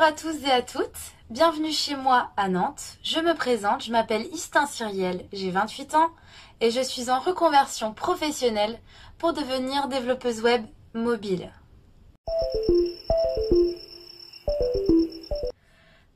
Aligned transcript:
Bonjour 0.00 0.14
à 0.14 0.16
tous 0.16 0.46
et 0.46 0.50
à 0.50 0.62
toutes, 0.62 1.12
bienvenue 1.28 1.72
chez 1.72 1.94
moi 1.94 2.30
à 2.38 2.48
Nantes. 2.48 2.96
Je 3.02 3.20
me 3.20 3.34
présente, 3.34 3.84
je 3.84 3.92
m'appelle 3.92 4.24
Istin 4.32 4.64
Cyriel, 4.64 5.26
j'ai 5.30 5.50
28 5.50 5.94
ans 5.94 6.08
et 6.62 6.70
je 6.70 6.80
suis 6.80 7.10
en 7.10 7.20
reconversion 7.20 7.92
professionnelle 7.92 8.80
pour 9.18 9.34
devenir 9.34 9.88
développeuse 9.88 10.40
web 10.40 10.64
mobile. 10.94 11.52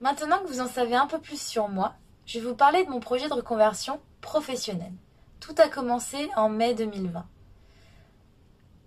Maintenant 0.00 0.38
que 0.38 0.46
vous 0.46 0.60
en 0.60 0.68
savez 0.68 0.94
un 0.94 1.08
peu 1.08 1.18
plus 1.18 1.42
sur 1.42 1.68
moi, 1.68 1.94
je 2.24 2.38
vais 2.38 2.46
vous 2.46 2.54
parler 2.54 2.84
de 2.84 2.90
mon 2.90 3.00
projet 3.00 3.28
de 3.28 3.34
reconversion 3.34 4.00
professionnelle. 4.20 4.94
Tout 5.40 5.56
a 5.58 5.66
commencé 5.66 6.30
en 6.36 6.48
mai 6.48 6.74
2020. 6.74 7.26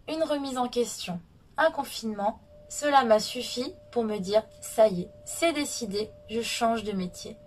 Une 0.07 0.23
remise 0.23 0.57
en 0.57 0.69
question, 0.69 1.19
un 1.57 1.69
confinement, 1.69 2.39
cela 2.67 3.03
m'a 3.03 3.19
suffi 3.19 3.75
pour 3.91 4.03
me 4.03 4.17
dire 4.17 4.43
ça 4.61 4.87
y 4.87 5.01
est, 5.01 5.09
c'est 5.23 5.53
décidé, 5.53 6.11
je 6.29 6.41
change 6.41 6.83
de 6.83 6.91
métier. 6.91 7.37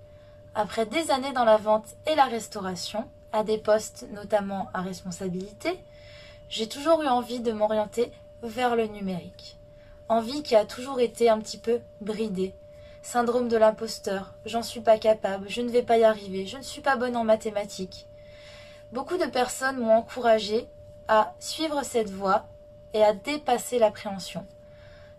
Après 0.54 0.86
des 0.86 1.10
années 1.10 1.32
dans 1.32 1.44
la 1.44 1.56
vente 1.56 1.96
et 2.06 2.14
la 2.14 2.24
restauration, 2.24 3.08
à 3.32 3.44
des 3.44 3.58
postes 3.58 4.06
notamment 4.12 4.68
à 4.74 4.80
responsabilité, 4.80 5.78
j'ai 6.48 6.68
toujours 6.68 7.02
eu 7.02 7.08
envie 7.08 7.40
de 7.40 7.52
m'orienter 7.52 8.12
vers 8.42 8.76
le 8.76 8.86
numérique. 8.86 9.58
Envie 10.08 10.42
qui 10.42 10.56
a 10.56 10.64
toujours 10.64 11.00
été 11.00 11.28
un 11.28 11.38
petit 11.38 11.58
peu 11.58 11.80
bridée. 12.00 12.54
Syndrome 13.02 13.48
de 13.48 13.56
l'imposteur, 13.56 14.34
j'en 14.46 14.62
suis 14.62 14.80
pas 14.80 14.98
capable, 14.98 15.48
je 15.48 15.60
ne 15.60 15.70
vais 15.70 15.82
pas 15.82 15.98
y 15.98 16.04
arriver, 16.04 16.46
je 16.46 16.56
ne 16.56 16.62
suis 16.62 16.80
pas 16.80 16.96
bonne 16.96 17.16
en 17.16 17.24
mathématiques. 17.24 18.06
Beaucoup 18.92 19.18
de 19.18 19.26
personnes 19.26 19.78
m'ont 19.78 19.92
encouragé 19.92 20.66
à 21.08 21.34
suivre 21.38 21.82
cette 21.84 22.10
voie 22.10 22.46
et 22.94 23.02
à 23.02 23.12
dépasser 23.12 23.78
l'appréhension. 23.78 24.46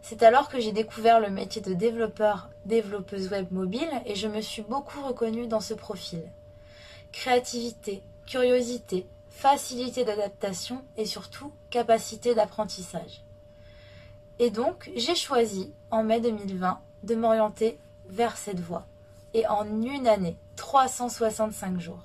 C'est 0.01 0.23
alors 0.23 0.49
que 0.49 0.59
j'ai 0.59 0.71
découvert 0.71 1.19
le 1.19 1.29
métier 1.29 1.61
de 1.61 1.73
développeur, 1.73 2.49
développeuse 2.65 3.29
web 3.29 3.51
mobile 3.51 3.89
et 4.05 4.15
je 4.15 4.27
me 4.27 4.41
suis 4.41 4.61
beaucoup 4.61 5.01
reconnue 5.01 5.47
dans 5.47 5.59
ce 5.59 5.73
profil. 5.73 6.23
Créativité, 7.11 8.01
curiosité, 8.25 9.05
facilité 9.29 10.05
d'adaptation 10.05 10.83
et 10.97 11.05
surtout 11.05 11.51
capacité 11.69 12.35
d'apprentissage. 12.35 13.23
Et 14.39 14.49
donc, 14.49 14.89
j'ai 14.95 15.15
choisi, 15.15 15.73
en 15.91 16.03
mai 16.03 16.21
2020, 16.21 16.79
de 17.03 17.15
m'orienter 17.15 17.77
vers 18.07 18.37
cette 18.37 18.59
voie. 18.59 18.85
Et 19.33 19.45
en 19.47 19.65
une 19.81 20.07
année, 20.07 20.37
365 20.55 21.79
jours. 21.79 22.03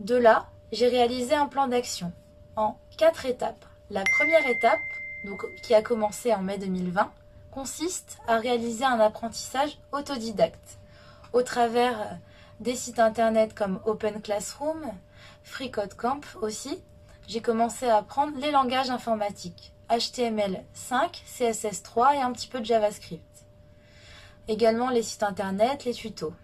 De 0.00 0.14
là, 0.14 0.46
j'ai 0.70 0.88
réalisé 0.88 1.34
un 1.34 1.46
plan 1.46 1.66
d'action 1.66 2.12
en 2.56 2.76
quatre 2.96 3.26
étapes. 3.26 3.64
La 3.90 4.04
première 4.18 4.46
étape, 4.46 4.78
donc, 5.24 5.44
qui 5.62 5.74
a 5.74 5.82
commencé 5.82 6.32
en 6.32 6.42
mai 6.42 6.58
2020, 6.58 7.12
consiste 7.50 8.18
à 8.26 8.38
réaliser 8.38 8.84
un 8.84 9.00
apprentissage 9.00 9.78
autodidacte 9.92 10.78
au 11.32 11.42
travers 11.42 12.18
des 12.60 12.74
sites 12.74 12.98
internet 12.98 13.54
comme 13.54 13.80
Open 13.84 14.20
Classroom, 14.20 14.92
FreeCodeCamp 15.42 16.20
aussi. 16.40 16.82
J'ai 17.26 17.40
commencé 17.40 17.88
à 17.88 17.98
apprendre 17.98 18.38
les 18.38 18.50
langages 18.50 18.90
informatiques 18.90 19.72
HTML5, 19.90 21.22
CSS3 21.26 22.16
et 22.16 22.20
un 22.20 22.32
petit 22.32 22.48
peu 22.48 22.60
de 22.60 22.64
JavaScript. 22.64 23.22
Également 24.46 24.90
les 24.90 25.02
sites 25.02 25.22
internet, 25.22 25.84
les 25.84 25.94
tutos. 25.94 26.34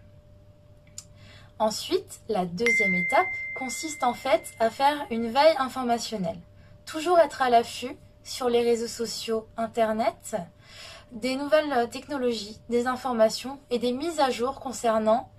Ensuite, 1.59 2.21
la 2.29 2.47
deuxième 2.47 2.95
étape 2.95 3.27
consiste 3.57 4.03
en 4.03 4.15
fait 4.15 4.53
à 4.59 4.71
faire 4.71 5.07
une 5.11 5.31
veille 5.31 5.57
informationnelle. 5.59 6.39
Toujours 6.85 7.19
être 7.19 7.43
à 7.43 7.51
l'affût 7.51 7.97
sur 8.25 8.49
les 8.49 8.63
réseaux 8.63 8.89
sociaux, 8.89 9.47
internet, 9.57 10.37
des 11.13 11.37
nouvelles 11.37 11.89
technologies, 11.91 12.59
des 12.69 12.87
informations 12.87 13.61
et 13.71 13.79
des 13.79 13.93
mises 13.93 14.19
à 14.19 14.31
jour 14.31 14.59
concernant 14.59 15.31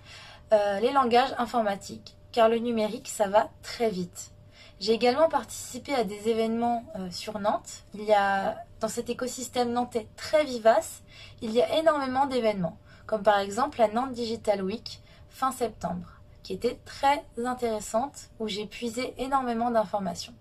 euh, 0.54 0.80
les 0.80 0.92
langages 0.92 1.34
informatiques, 1.38 2.16
car 2.32 2.48
le 2.48 2.60
numérique, 2.60 3.10
ça 3.10 3.28
va 3.28 3.50
très 3.64 3.90
vite. 3.90 4.32
J'ai 4.80 4.94
également 4.94 5.30
participé 5.30 5.94
à 5.94 6.04
des 6.04 6.30
événements 6.30 6.84
euh, 6.96 7.10
sur 7.10 7.40
Nantes. 7.40 7.84
Il 7.94 8.04
y 8.04 8.14
a, 8.14 8.64
dans 8.80 8.88
cet 8.88 9.10
écosystème 9.10 9.72
nantais 9.72 10.08
très 10.16 10.44
vivace, 10.44 11.02
il 11.42 11.52
y 11.52 11.62
a 11.62 11.80
énormément 11.80 12.26
d'événements, 12.26 12.78
comme 13.06 13.24
par 13.24 13.40
exemple 13.40 13.80
la 13.80 13.88
Nantes 13.88 14.14
Digital 14.14 14.62
Week 14.62 15.02
fin 15.30 15.52
septembre, 15.52 16.20
qui 16.44 16.54
était 16.54 16.80
très 16.86 17.26
intéressante, 17.44 18.30
où 18.40 18.48
j'ai 18.48 18.66
puisé 18.66 19.14
énormément 19.18 19.72
d'informations. 19.72 20.34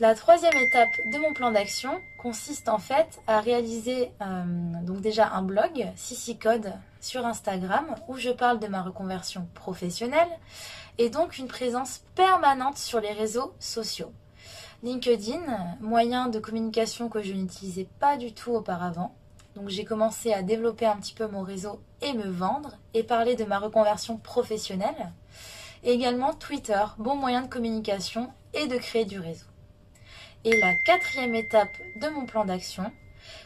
La 0.00 0.16
troisième 0.16 0.56
étape 0.56 0.90
de 1.12 1.18
mon 1.18 1.32
plan 1.34 1.52
d'action 1.52 2.00
consiste 2.18 2.68
en 2.68 2.78
fait 2.78 3.20
à 3.28 3.38
réaliser 3.40 4.10
euh, 4.22 4.44
donc 4.82 5.00
déjà 5.00 5.28
un 5.28 5.42
blog, 5.42 5.86
Sissi 5.94 6.36
Code, 6.36 6.72
sur 7.00 7.24
Instagram, 7.24 7.94
où 8.08 8.16
je 8.16 8.30
parle 8.30 8.58
de 8.58 8.66
ma 8.66 8.82
reconversion 8.82 9.46
professionnelle 9.54 10.28
et 10.98 11.10
donc 11.10 11.38
une 11.38 11.46
présence 11.46 12.02
permanente 12.16 12.76
sur 12.76 13.00
les 13.00 13.12
réseaux 13.12 13.54
sociaux. 13.60 14.10
LinkedIn, 14.82 15.76
moyen 15.80 16.26
de 16.26 16.40
communication 16.40 17.08
que 17.08 17.22
je 17.22 17.32
n'utilisais 17.32 17.86
pas 18.00 18.16
du 18.16 18.34
tout 18.34 18.50
auparavant. 18.50 19.14
Donc 19.54 19.68
j'ai 19.68 19.84
commencé 19.84 20.32
à 20.32 20.42
développer 20.42 20.86
un 20.86 20.96
petit 20.96 21.14
peu 21.14 21.28
mon 21.28 21.42
réseau 21.42 21.80
et 22.02 22.14
me 22.14 22.28
vendre 22.28 22.78
et 22.94 23.04
parler 23.04 23.36
de 23.36 23.44
ma 23.44 23.60
reconversion 23.60 24.16
professionnelle. 24.16 25.12
Et 25.84 25.92
également 25.92 26.34
Twitter, 26.34 26.82
bon 26.98 27.14
moyen 27.14 27.42
de 27.42 27.48
communication 27.48 28.32
et 28.54 28.66
de 28.66 28.76
créer 28.76 29.04
du 29.04 29.20
réseau. 29.20 29.46
Et 30.46 30.58
la 30.58 30.74
quatrième 30.74 31.34
étape 31.34 31.74
de 31.96 32.06
mon 32.10 32.26
plan 32.26 32.44
d'action 32.44 32.92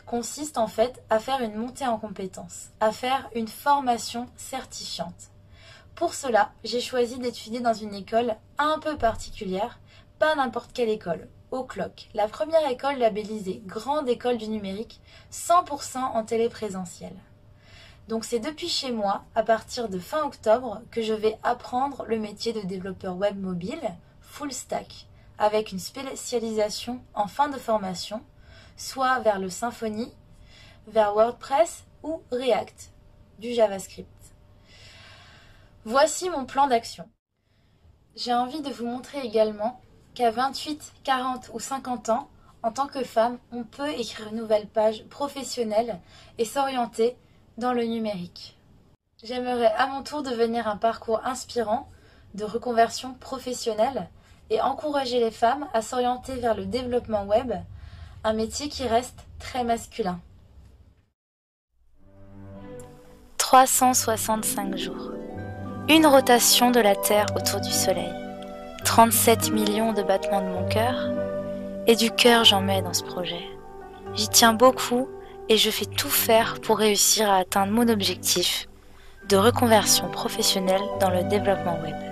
consiste 0.04 0.58
en 0.58 0.66
fait 0.66 1.00
à 1.10 1.20
faire 1.20 1.40
une 1.42 1.54
montée 1.54 1.86
en 1.86 1.96
compétences, 1.96 2.70
à 2.80 2.90
faire 2.90 3.30
une 3.36 3.46
formation 3.46 4.28
certifiante. 4.36 5.30
Pour 5.94 6.12
cela, 6.12 6.50
j'ai 6.64 6.80
choisi 6.80 7.20
d'étudier 7.20 7.60
dans 7.60 7.72
une 7.72 7.94
école 7.94 8.34
un 8.58 8.80
peu 8.80 8.96
particulière, 8.98 9.78
pas 10.18 10.34
n'importe 10.34 10.72
quelle 10.72 10.88
école, 10.88 11.28
au 11.52 11.62
CLOC, 11.62 12.08
la 12.14 12.26
première 12.26 12.68
école 12.68 12.98
labellisée 12.98 13.62
Grande 13.64 14.08
École 14.08 14.36
du 14.36 14.48
Numérique, 14.48 15.00
100% 15.32 15.98
en 15.98 16.24
téléprésentiel. 16.24 17.12
Donc 18.08 18.24
c'est 18.24 18.40
depuis 18.40 18.68
chez 18.68 18.90
moi, 18.90 19.22
à 19.36 19.44
partir 19.44 19.88
de 19.88 20.00
fin 20.00 20.24
octobre, 20.24 20.82
que 20.90 21.02
je 21.02 21.14
vais 21.14 21.38
apprendre 21.44 22.04
le 22.08 22.18
métier 22.18 22.52
de 22.52 22.66
développeur 22.66 23.16
web 23.16 23.38
mobile, 23.38 23.94
full 24.20 24.52
stack, 24.52 25.07
avec 25.38 25.72
une 25.72 25.78
spécialisation 25.78 27.00
en 27.14 27.28
fin 27.28 27.48
de 27.48 27.58
formation, 27.58 28.22
soit 28.76 29.20
vers 29.20 29.38
le 29.38 29.50
Symfony, 29.50 30.12
vers 30.86 31.14
WordPress 31.14 31.84
ou 32.02 32.22
React, 32.30 32.90
du 33.38 33.52
JavaScript. 33.52 34.08
Voici 35.84 36.28
mon 36.28 36.44
plan 36.44 36.66
d'action. 36.66 37.08
J'ai 38.16 38.34
envie 38.34 38.62
de 38.62 38.70
vous 38.70 38.86
montrer 38.86 39.20
également 39.20 39.80
qu'à 40.14 40.30
28, 40.30 40.92
40 41.04 41.50
ou 41.54 41.60
50 41.60 42.08
ans, 42.08 42.28
en 42.64 42.72
tant 42.72 42.88
que 42.88 43.04
femme, 43.04 43.38
on 43.52 43.62
peut 43.62 43.90
écrire 43.90 44.28
une 44.28 44.38
nouvelle 44.38 44.66
page 44.66 45.04
professionnelle 45.04 46.00
et 46.38 46.44
s'orienter 46.44 47.16
dans 47.56 47.72
le 47.72 47.84
numérique. 47.84 48.58
J'aimerais 49.22 49.72
à 49.72 49.86
mon 49.86 50.02
tour 50.02 50.22
devenir 50.22 50.66
un 50.66 50.76
parcours 50.76 51.24
inspirant 51.24 51.88
de 52.34 52.44
reconversion 52.44 53.14
professionnelle 53.14 54.10
et 54.50 54.60
encourager 54.60 55.20
les 55.20 55.30
femmes 55.30 55.66
à 55.74 55.82
s'orienter 55.82 56.36
vers 56.36 56.54
le 56.54 56.66
développement 56.66 57.24
web, 57.24 57.52
un 58.24 58.32
métier 58.32 58.68
qui 58.68 58.86
reste 58.86 59.26
très 59.38 59.64
masculin. 59.64 60.20
365 63.38 64.76
jours. 64.76 65.12
Une 65.88 66.06
rotation 66.06 66.70
de 66.70 66.80
la 66.80 66.94
Terre 66.94 67.26
autour 67.34 67.60
du 67.60 67.70
Soleil. 67.70 68.12
37 68.84 69.52
millions 69.52 69.92
de 69.92 70.02
battements 70.02 70.42
de 70.42 70.48
mon 70.48 70.68
cœur. 70.68 71.10
Et 71.86 71.96
du 71.96 72.10
cœur 72.10 72.44
j'en 72.44 72.60
mets 72.60 72.82
dans 72.82 72.92
ce 72.92 73.04
projet. 73.04 73.42
J'y 74.14 74.28
tiens 74.28 74.52
beaucoup 74.52 75.08
et 75.48 75.56
je 75.56 75.70
fais 75.70 75.86
tout 75.86 76.10
faire 76.10 76.60
pour 76.60 76.78
réussir 76.78 77.30
à 77.30 77.36
atteindre 77.36 77.72
mon 77.72 77.88
objectif 77.88 78.68
de 79.28 79.36
reconversion 79.36 80.10
professionnelle 80.10 80.82
dans 81.00 81.10
le 81.10 81.22
développement 81.24 81.78
web. 81.82 82.07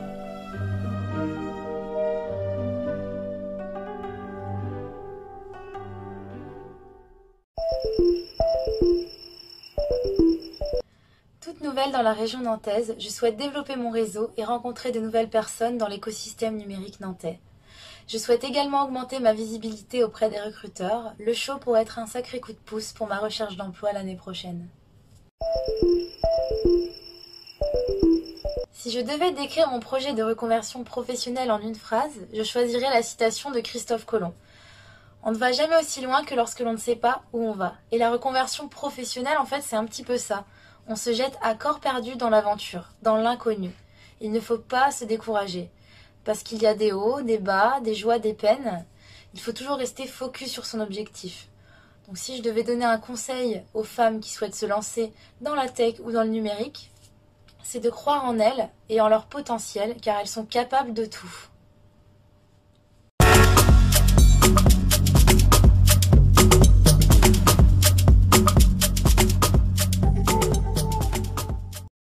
Dans 11.75 12.03
la 12.03 12.13
région 12.13 12.41
nantaise, 12.41 12.95
je 12.99 13.09
souhaite 13.09 13.37
développer 13.37 13.75
mon 13.77 13.91
réseau 13.91 14.31
et 14.37 14.45
rencontrer 14.45 14.93
de 14.93 15.01
nouvelles 15.01 15.29
personnes 15.29 15.79
dans 15.79 15.89
l'écosystème 15.89 16.57
numérique 16.57 17.01
nantais. 17.01 17.41
Je 18.07 18.19
souhaite 18.19 18.45
également 18.45 18.85
augmenter 18.85 19.19
ma 19.19 19.33
visibilité 19.33 20.05
auprès 20.05 20.31
des 20.31 20.41
recruteurs. 20.41 21.13
Le 21.19 21.33
show 21.33 21.59
pourrait 21.59 21.83
être 21.83 21.99
un 21.99 22.07
sacré 22.07 22.41
coup 22.41 22.53
de 22.53 22.59
pouce 22.59 22.93
pour 22.93 23.09
ma 23.09 23.19
recherche 23.19 23.57
d'emploi 23.57 23.93
l'année 23.93 24.15
prochaine. 24.15 24.69
Si 28.73 28.93
je 28.93 29.01
devais 29.01 29.33
décrire 29.33 29.69
mon 29.69 29.81
projet 29.81 30.13
de 30.13 30.23
reconversion 30.23 30.85
professionnelle 30.85 31.51
en 31.51 31.61
une 31.61 31.75
phrase, 31.75 32.15
je 32.33 32.45
choisirais 32.45 32.91
la 32.91 33.03
citation 33.03 33.51
de 33.51 33.59
Christophe 33.59 34.05
Colomb. 34.05 34.35
On 35.25 35.33
ne 35.33 35.37
va 35.37 35.51
jamais 35.51 35.77
aussi 35.81 36.01
loin 36.01 36.23
que 36.23 36.37
lorsque 36.37 36.61
l'on 36.61 36.73
ne 36.73 36.79
sait 36.79 36.95
pas 36.95 37.23
où 37.33 37.45
on 37.45 37.53
va. 37.53 37.75
Et 37.91 37.99
la 37.99 38.13
reconversion 38.13 38.69
professionnelle, 38.69 39.39
en 39.39 39.47
fait, 39.47 39.63
c'est 39.63 39.75
un 39.75 39.85
petit 39.85 40.05
peu 40.05 40.17
ça. 40.17 40.45
On 40.89 40.95
se 40.95 41.13
jette 41.13 41.37
à 41.43 41.55
corps 41.55 41.81
perdu 41.81 42.15
dans 42.15 42.31
l'aventure, 42.31 42.93
dans 43.03 43.17
l'inconnu. 43.17 43.73
Il 44.21 44.31
ne 44.31 44.39
faut 44.39 44.59
pas 44.59 44.93
se 44.93 45.05
décourager. 45.05 45.69
Parce 46.25 46.45
qu'il 46.45 46.63
y 46.63 46.67
a 46.67 46.75
des 46.75 46.93
hauts, 46.93 47.23
des 47.23 47.39
bas, 47.39 47.81
des 47.81 47.95
joies, 47.95 48.21
des 48.21 48.35
peines. 48.35 48.85
Il 49.35 49.41
faut 49.41 49.53
toujours 49.53 49.79
rester 49.79 50.07
focus 50.07 50.49
sur 50.49 50.65
son 50.65 50.79
objectif. 50.79 51.49
Donc 52.07 52.19
si 52.19 52.37
je 52.37 52.43
devais 52.43 52.63
donner 52.63 52.85
un 52.85 52.99
conseil 52.99 53.63
aux 53.75 53.83
femmes 53.83 54.21
qui 54.21 54.31
souhaitent 54.31 54.55
se 54.55 54.67
lancer 54.67 55.13
dans 55.41 55.57
la 55.57 55.69
tech 55.69 55.97
ou 56.05 56.13
dans 56.13 56.23
le 56.23 56.31
numérique, 56.31 56.93
c'est 57.65 57.81
de 57.81 57.91
croire 57.91 58.25
en 58.25 58.39
elles 58.39 58.69
et 58.89 59.01
en 59.01 59.09
leur 59.09 59.27
potentiel 59.27 59.97
car 60.01 60.21
elles 60.21 60.29
sont 60.29 60.45
capables 60.45 60.95
de 60.95 61.05
tout. 61.05 61.49